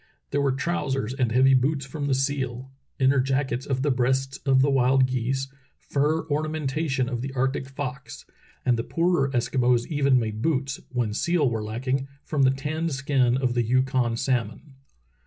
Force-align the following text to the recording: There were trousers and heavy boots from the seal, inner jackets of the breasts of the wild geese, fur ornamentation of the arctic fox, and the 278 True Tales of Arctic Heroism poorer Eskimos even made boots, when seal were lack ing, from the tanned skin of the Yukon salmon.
There 0.31 0.41
were 0.41 0.51
trousers 0.53 1.13
and 1.13 1.31
heavy 1.31 1.53
boots 1.53 1.85
from 1.85 2.07
the 2.07 2.15
seal, 2.15 2.71
inner 2.97 3.19
jackets 3.19 3.67
of 3.67 3.83
the 3.83 3.91
breasts 3.91 4.37
of 4.47 4.63
the 4.63 4.69
wild 4.71 5.05
geese, 5.05 5.47
fur 5.77 6.23
ornamentation 6.27 7.07
of 7.07 7.21
the 7.21 7.31
arctic 7.33 7.69
fox, 7.69 8.25
and 8.65 8.79
the 8.79 8.81
278 8.81 8.89
True 8.89 9.29
Tales 9.29 9.29
of 9.29 9.61
Arctic 9.61 9.61
Heroism 9.61 9.61
poorer 9.61 9.75
Eskimos 9.75 9.97
even 9.99 10.19
made 10.19 10.41
boots, 10.41 10.79
when 10.91 11.13
seal 11.13 11.47
were 11.51 11.63
lack 11.63 11.87
ing, 11.87 12.07
from 12.23 12.41
the 12.41 12.49
tanned 12.49 12.93
skin 12.93 13.37
of 13.37 13.53
the 13.53 13.63
Yukon 13.63 14.17
salmon. 14.17 14.73